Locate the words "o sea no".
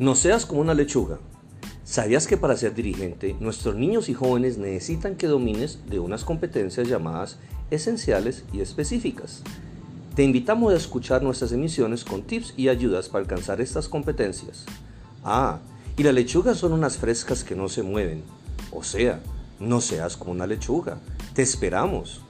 18.72-19.82